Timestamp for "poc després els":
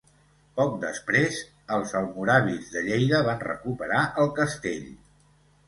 0.59-1.93